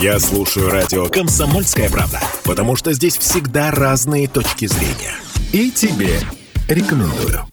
[0.00, 5.16] Я слушаю радио «Комсомольская правда», потому что здесь всегда разные точки зрения.
[5.52, 6.20] И тебе
[6.68, 7.44] рекомендую.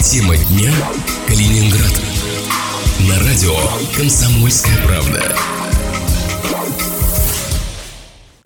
[0.00, 0.70] Тема дня
[1.26, 2.00] Калининград.
[3.08, 3.56] На радио
[3.96, 5.22] «Комсомольская правда».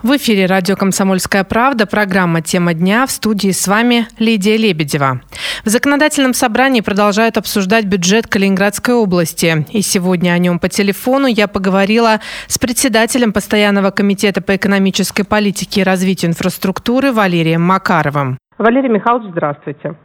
[0.07, 3.09] В эфире радио «Комсомольская правда», программа «Тема дня».
[3.09, 5.21] В студии с вами Лидия Лебедева.
[5.65, 9.67] В законодательном собрании продолжают обсуждать бюджет Калининградской области.
[9.73, 15.81] И сегодня о нем по телефону я поговорила с председателем Постоянного комитета по экономической политике
[15.81, 18.39] и развитию инфраструктуры Валерием Макаровым.
[18.59, 19.97] Валерий Михайлович, здравствуйте.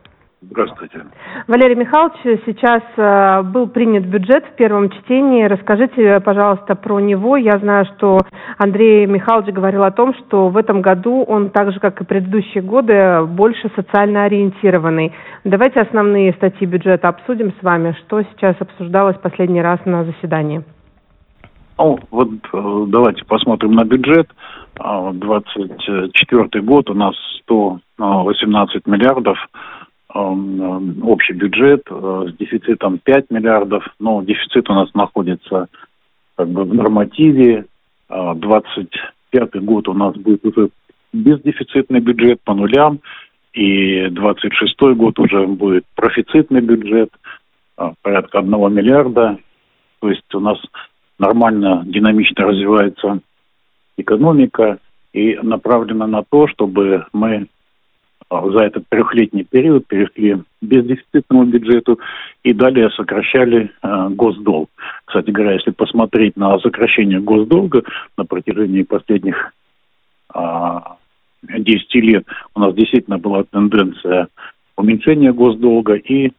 [0.43, 1.05] Здравствуйте.
[1.47, 5.43] Валерий Михайлович, сейчас э, был принят бюджет в первом чтении.
[5.43, 7.37] Расскажите, пожалуйста, про него.
[7.37, 8.17] Я знаю, что
[8.57, 12.63] Андрей Михайлович говорил о том, что в этом году он, так же, как и предыдущие
[12.63, 15.13] годы, больше социально ориентированный.
[15.43, 17.95] Давайте основные статьи бюджета обсудим с вами.
[17.99, 20.63] Что сейчас обсуждалось последний раз на заседании?
[21.77, 24.27] Ну, вот э, давайте посмотрим на бюджет.
[24.79, 29.37] 24 а, год у нас 118 миллиардов
[30.13, 35.67] общий бюджет э, с дефицитом 5 миллиардов, но дефицит у нас находится
[36.35, 37.65] как бы в нормативе.
[38.09, 39.01] 25
[39.33, 40.69] а, год у нас будет уже
[41.13, 42.99] бездефицитный бюджет по нулям,
[43.53, 47.09] и 26 год уже будет профицитный бюджет,
[47.77, 49.37] а, порядка 1 миллиарда.
[49.99, 50.57] То есть у нас
[51.19, 53.19] нормально, динамично развивается
[53.97, 54.79] экономика
[55.13, 57.47] и направлена на то, чтобы мы
[58.31, 61.99] за этот трехлетний период перешли к бездефицитному бюджету
[62.43, 64.69] и далее сокращали э, госдолг.
[65.05, 67.83] Кстати говоря, если посмотреть на сокращение госдолга
[68.17, 69.53] на протяжении последних
[70.33, 70.39] э,
[71.43, 74.29] 10 лет, у нас действительно была тенденция
[74.77, 76.31] уменьшения госдолга, и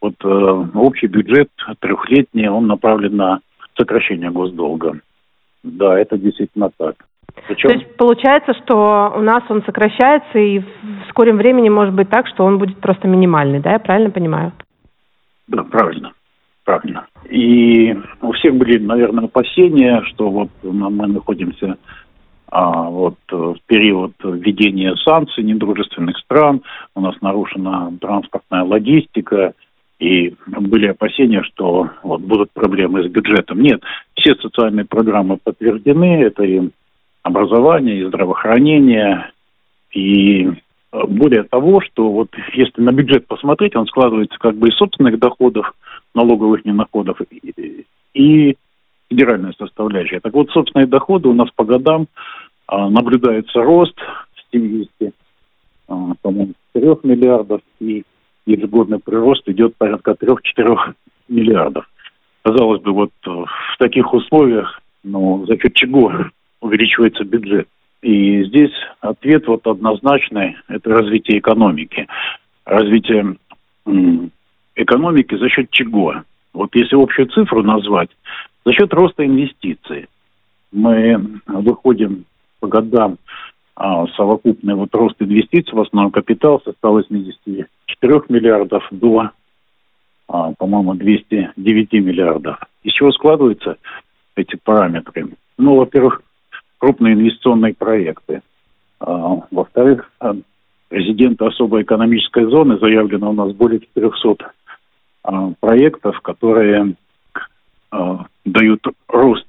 [0.00, 0.28] вот э,
[0.74, 3.40] общий бюджет трехлетний, он направлен на
[3.76, 5.00] сокращение госдолга.
[5.62, 7.06] Да, это действительно так.
[7.46, 7.70] Причем...
[7.70, 10.64] То есть получается, что у нас он сокращается, и в
[11.10, 14.52] скором времени может быть так, что он будет просто минимальный, да, я правильно понимаю?
[15.46, 16.12] Да, правильно,
[16.64, 17.06] правильно.
[17.28, 21.76] И у всех были, наверное, опасения, что вот мы находимся
[22.50, 26.62] а, вот в период введения санкций недружественных стран,
[26.94, 29.54] у нас нарушена транспортная логистика,
[29.98, 33.60] и были опасения, что вот будут проблемы с бюджетом.
[33.60, 33.82] Нет,
[34.14, 36.70] все социальные программы подтверждены, это и
[37.22, 39.32] образования, и здравоохранения.
[39.92, 40.52] И э,
[41.06, 45.72] более того, что вот если на бюджет посмотреть, он складывается как бы из собственных доходов,
[46.14, 47.84] налоговых ненаходов и,
[48.14, 48.56] и
[49.10, 50.20] федеральная составляющая.
[50.20, 52.06] Так вот, собственные доходы у нас по годам
[52.66, 54.90] а, наблюдается рост с 70,
[55.88, 58.04] а, по-моему, 4 миллиардов, и
[58.46, 60.94] ежегодный прирост идет порядка 3-4
[61.28, 61.88] миллиардов.
[62.42, 66.12] Казалось бы, вот в таких условиях, ну, за счет чего
[66.60, 67.68] увеличивается бюджет.
[68.02, 72.06] И здесь ответ вот однозначный– это развитие экономики.
[72.64, 73.36] Развитие
[74.76, 76.22] экономики за счет чего?
[76.52, 78.10] Вот если общую цифру назвать,
[78.64, 80.06] за счет роста инвестиций.
[80.70, 82.24] Мы выходим
[82.60, 83.16] по годам
[83.74, 87.68] а, совокупный вот рост инвестиций в основной капитал составил 84
[88.28, 89.30] миллиардов до,
[90.28, 92.58] а, по-моему, 209 миллиардов.
[92.82, 93.76] Из чего складываются
[94.36, 95.28] эти параметры?
[95.56, 96.22] Ну, во-первых,
[96.78, 98.42] крупные инвестиционные проекты.
[99.00, 100.34] А, во-вторых, а,
[100.88, 104.52] президента особой экономической зоны заявлено у нас более 400
[105.24, 106.94] а, проектов, которые
[108.44, 109.46] дают рост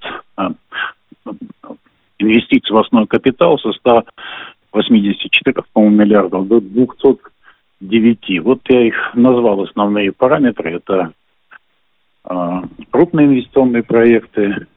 [2.19, 8.39] инвестиций в основной капитал со 184, по-моему, миллиардов до 209.
[8.43, 10.75] Вот я их назвал основные параметры.
[10.77, 11.11] Это
[12.91, 14.67] крупные инвестиционные проекты,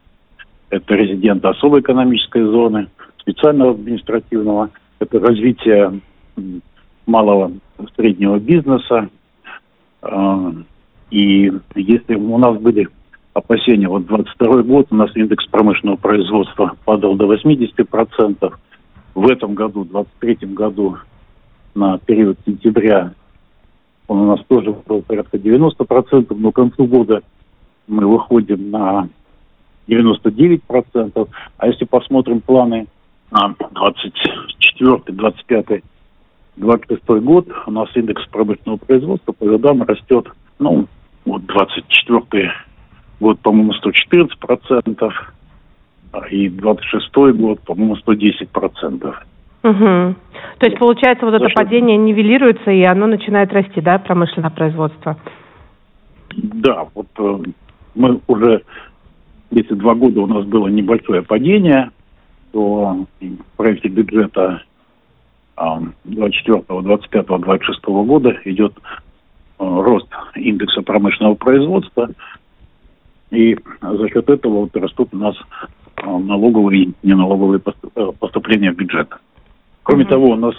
[0.73, 2.87] это резиденты особой экономической зоны,
[3.19, 6.01] специального административного, это развитие
[7.05, 7.51] малого
[7.95, 9.09] среднего бизнеса.
[10.01, 10.51] А,
[11.11, 12.87] и если у нас были
[13.33, 18.53] опасения, вот 22 год у нас индекс промышленного производства падал до 80%,
[19.13, 20.97] в этом году, в 23 году,
[21.75, 23.13] на период сентября,
[24.07, 27.21] он у нас тоже был порядка 90%, но к концу года
[27.87, 29.07] мы выходим на
[29.87, 31.29] 99%.
[31.57, 32.87] А если посмотрим планы
[33.31, 35.83] на 24, 25,
[36.57, 40.27] 26 год, у нас индекс промышленного производства по годам растет,
[40.59, 40.87] ну,
[41.25, 42.51] вот 24
[43.19, 45.13] год, по-моему, 114%,
[46.29, 49.15] и 26 год, по-моему, 110%.
[49.63, 50.15] Угу.
[50.59, 55.17] То есть, получается, вот это падение нивелируется, и оно начинает расти, да, промышленное производство?
[56.35, 57.37] Да, вот э,
[57.95, 58.63] мы уже
[59.55, 61.91] если два года у нас было небольшое падение,
[62.51, 64.63] то в проекте бюджета
[65.55, 68.73] 24, 25, 26 года идет
[69.57, 72.09] рост индекса промышленного производства,
[73.31, 75.35] и за счет этого вот растут у нас
[76.03, 77.59] налоговые и неналоговые
[78.19, 79.09] поступления в бюджет.
[79.83, 80.09] Кроме mm-hmm.
[80.09, 80.55] того, у нас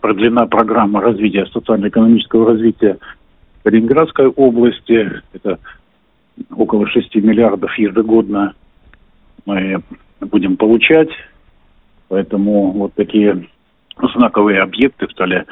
[0.00, 2.98] продлена программа развития социально-экономического развития
[3.64, 5.22] Калининградской области.
[5.32, 5.58] Это
[6.50, 8.54] около 6 миллиардов ежегодно
[9.44, 9.82] мы
[10.20, 11.10] будем получать.
[12.08, 13.48] Поэтому вот такие
[14.14, 15.44] знаковые объекты стали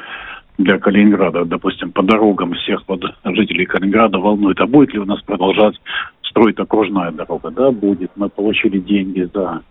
[0.57, 1.45] для Калининграда.
[1.45, 5.75] Допустим, по дорогам всех вот жителей Калининграда волнует, а будет ли у нас продолжать
[6.21, 7.51] строить окружная дорога?
[7.51, 8.11] Да, будет.
[8.15, 9.61] Мы получили деньги за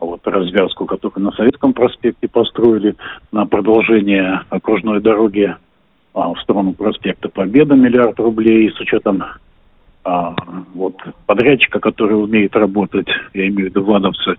[0.00, 2.94] вот развязку, которую на Советском проспекте построили,
[3.32, 5.54] на продолжение окружной дороги
[6.14, 9.24] а, в сторону проспекта Победа миллиард рублей с учетом
[10.08, 10.34] а,
[10.74, 10.96] вот
[11.26, 14.36] подрядчика, который умеет работать, я имею в виду владовцы,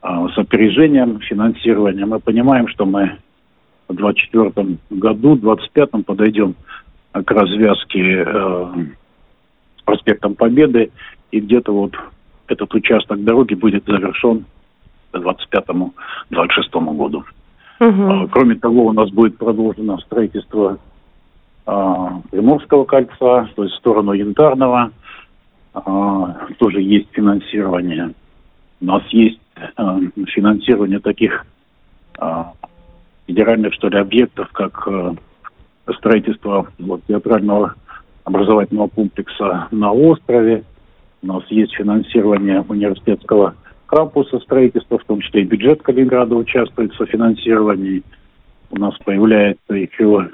[0.00, 2.06] а, с опережением финансирования.
[2.06, 3.18] Мы понимаем, что мы
[3.88, 6.54] в 2024 году, в 2025 подойдем
[7.12, 8.66] к развязке э,
[9.78, 10.90] с проспектом Победы,
[11.30, 11.92] и где-то вот
[12.48, 14.46] этот участок дороги будет завершен
[15.12, 17.24] к 2025-2026 году.
[17.80, 18.28] Угу.
[18.32, 20.78] Кроме того, у нас будет продолжено строительство
[21.66, 24.92] Приморского кольца, то есть в сторону Янтарного.
[25.74, 28.12] А, тоже есть финансирование.
[28.80, 29.40] У нас есть
[29.76, 29.98] а,
[30.28, 31.44] финансирование таких
[32.18, 32.52] а,
[33.26, 35.14] федеральных, что ли, объектов, как а,
[35.98, 37.74] строительство вот, театрального
[38.24, 40.64] образовательного комплекса на острове.
[41.22, 43.54] У нас есть финансирование университетского
[43.86, 48.02] кампуса строительства, в том числе и бюджет Калининграда участвует в софинансировании.
[48.70, 50.28] У нас появляется еще а,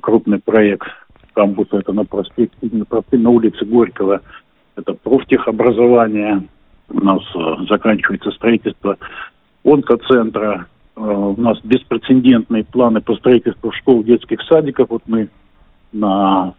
[0.00, 0.86] крупный проект
[1.34, 4.22] кампуса, это на проспекте, на, проспекте, на улице Горького,
[4.76, 6.42] это профтехобразование.
[6.88, 8.96] У нас а, заканчивается строительство
[9.64, 10.66] онкоцентра.
[10.96, 14.88] А, у нас беспрецедентные планы по строительству школ, детских садиков.
[14.90, 15.28] Вот мы
[15.92, 16.54] на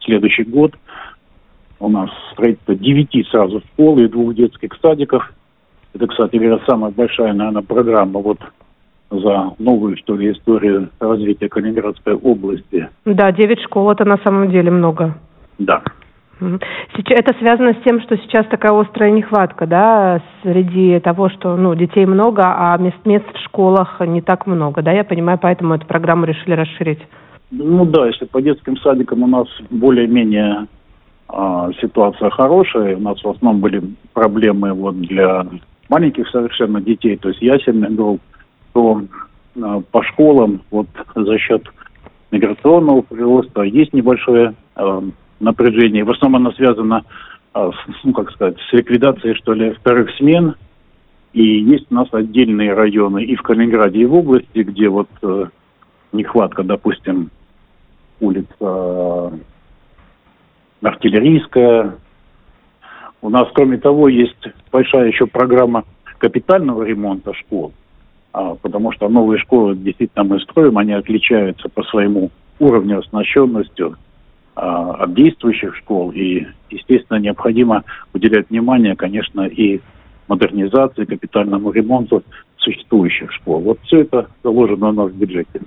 [0.00, 0.74] следующий год
[1.78, 5.32] у нас строительство девяти сразу школ и двух детских садиков–
[5.94, 8.38] это, кстати говоря, самая большая, наверное, программа вот
[9.20, 12.88] за новую, что ли, историю развития Калининградской области.
[13.04, 15.14] Да, девять школ это на самом деле много.
[15.58, 15.82] Да.
[16.96, 21.74] Сейчас, это связано с тем, что сейчас такая острая нехватка, да, среди того, что, ну,
[21.76, 25.86] детей много, а мест, мест в школах не так много, да, я понимаю, поэтому эту
[25.86, 26.98] программу решили расширить.
[27.52, 30.66] Ну да, если по детским садикам у нас более-менее
[31.28, 33.82] а, ситуация хорошая, у нас в основном были
[34.12, 35.46] проблемы вот для
[35.88, 38.20] маленьких совершенно детей, то есть ясельных групп,
[38.72, 39.02] то
[39.54, 41.66] э, по школам вот за счет
[42.30, 45.02] миграционного прироста есть небольшое э,
[45.40, 46.04] напряжение.
[46.04, 47.04] В основном оно связано
[47.54, 50.54] э, с, ну, как сказать, с ликвидацией, что ли, вторых смен.
[51.32, 55.46] И есть у нас отдельные районы и в Калининграде, и в области, где вот э,
[56.12, 57.30] нехватка, допустим,
[58.20, 59.30] улица э,
[60.82, 61.94] Артиллерийская,
[63.22, 65.84] у нас, кроме того, есть большая еще программа
[66.18, 67.81] капитального ремонта школ, а,
[68.32, 73.96] потому что новые школы действительно мы строим, они отличаются по своему уровню оснащенностью
[74.54, 77.84] а, от действующих школ, и, естественно, необходимо
[78.14, 79.80] уделять внимание, конечно, и
[80.28, 82.22] модернизации, капитальному ремонту
[82.56, 83.60] существующих школ.
[83.60, 85.60] Вот все это заложено у нас в бюджете.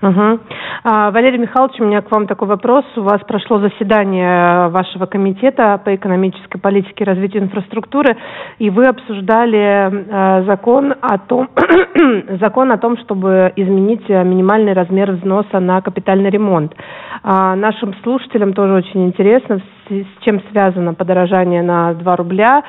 [0.00, 0.38] Угу.
[0.84, 2.84] А, Валерий Михайлович, у меня к вам такой вопрос.
[2.96, 8.16] У вас прошло заседание вашего комитета по экономической политике и развитию инфраструктуры,
[8.60, 11.48] и вы обсуждали э, закон о том,
[12.40, 16.74] закон о том, чтобы изменить минимальный размер взноса на капитальный ремонт.
[17.24, 22.62] А нашим слушателям тоже очень интересно, с, с чем связано подорожание на 2 рубля,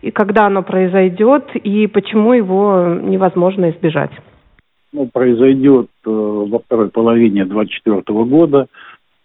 [0.00, 4.10] и когда оно произойдет, и почему его невозможно избежать
[4.92, 8.66] ну, произойдет э, во второй половине 2024 года.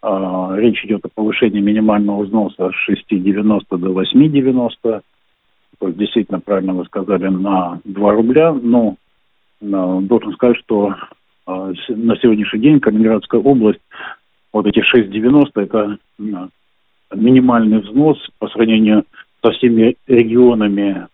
[0.01, 5.01] Э, речь идет о повышении минимального взноса с 6,90 до 8,90.
[5.79, 8.53] То есть, действительно, правильно вы сказали, на 2 рубля.
[8.53, 8.95] Но
[9.61, 10.95] э, должен сказать, что
[11.47, 13.81] э, на сегодняшний день Калининградская область,
[14.53, 16.23] вот эти 6,90 это э,
[17.13, 19.03] минимальный взнос по сравнению
[19.43, 21.07] со всеми регионами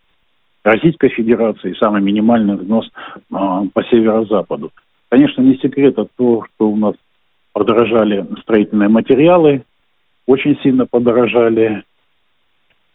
[0.63, 2.89] Российской Федерации самый минимальный взнос
[3.31, 4.71] а, по северо-западу.
[5.09, 6.95] Конечно, не секрет от того, что у нас
[7.51, 9.63] подорожали строительные материалы,
[10.25, 11.83] очень сильно подорожали.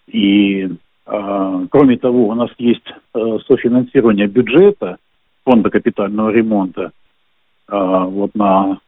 [0.06, 0.68] И
[1.06, 4.98] а, кроме того, у нас есть а, софинансирование бюджета
[5.44, 6.92] фонда капитального ремонта.
[7.68, 8.78] А, вот на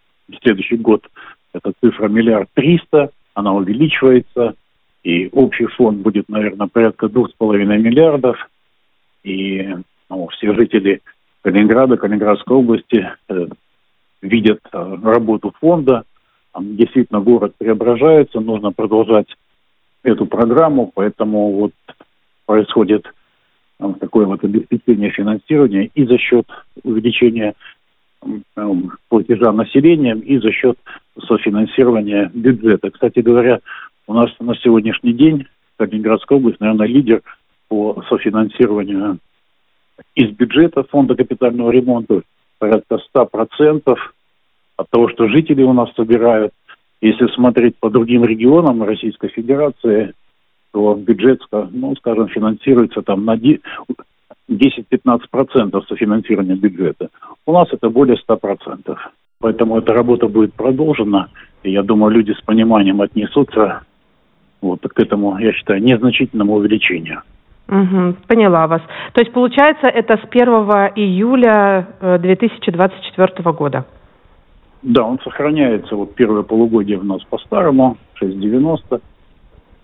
[0.43, 1.07] следующий год
[1.53, 4.55] эта цифра миллиард триста, она увеличивается.
[5.03, 8.37] И общий фонд будет, наверное, порядка двух с половиной миллиардов.
[9.23, 9.69] И
[10.09, 11.03] ну, все жители
[11.43, 13.47] Калининграда, Калининградской области э,
[14.23, 16.05] видят э, работу фонда.
[16.53, 19.29] Там действительно город преображается, нужно продолжать
[20.03, 21.73] эту программу, поэтому вот
[22.47, 23.07] происходит
[23.79, 26.47] э, такое вот обеспечение финансирования и за счет
[26.83, 27.55] увеличения
[28.25, 28.73] э,
[29.09, 30.79] платежа населением и за счет
[31.27, 32.91] софинансирования бюджета.
[32.91, 33.61] Кстати говоря,
[34.07, 35.47] у нас на сегодняшний день
[35.77, 37.23] Калининградская область, наверное, лидер
[37.71, 39.19] по софинансированию
[40.17, 42.23] из бюджета фонда капитального ремонта
[42.59, 43.97] порядка 100%
[44.77, 46.53] от того, что жители у нас собирают.
[47.01, 50.15] Если смотреть по другим регионам Российской Федерации,
[50.73, 57.09] то бюджет, ну, скажем, финансируется там на 10-15% софинансирования бюджета.
[57.47, 58.99] У нас это более 100%.
[59.39, 61.29] Поэтому эта работа будет продолжена.
[61.63, 63.83] И я думаю, люди с пониманием отнесутся
[64.61, 67.23] вот к этому, я считаю, незначительному увеличению.
[67.71, 68.83] Угу, поняла вас.
[69.13, 70.49] То есть, получается, это с 1
[70.97, 73.85] июля 2024 э, года?
[74.83, 75.95] Да, он сохраняется.
[75.95, 79.01] Вот первое полугодие у нас по-старому, 6,90.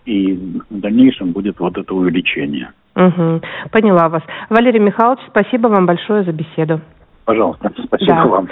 [0.07, 0.35] И
[0.69, 2.73] в дальнейшем будет вот это увеличение.
[2.97, 3.41] Угу,
[3.71, 4.23] поняла вас.
[4.51, 6.81] Валерий Михайлович, спасибо вам большое за беседу.
[7.27, 8.27] Пожалуйста, спасибо да.
[8.27, 8.49] вам.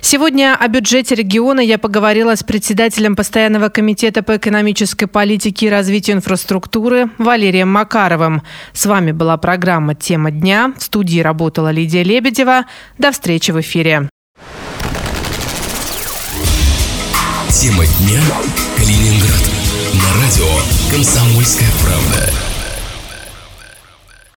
[0.00, 6.16] Сегодня о бюджете региона я поговорила с председателем Постоянного комитета по экономической политике и развитию
[6.16, 8.40] инфраструктуры Валерием Макаровым.
[8.72, 10.72] С вами была программа «Тема дня».
[10.78, 12.64] В студии работала Лидия Лебедева.
[12.96, 14.08] До встречи в эфире.
[17.50, 18.20] Тема дня.
[18.78, 19.50] Калининград.
[19.92, 20.48] На радио
[20.90, 22.49] «Комсомольская правда».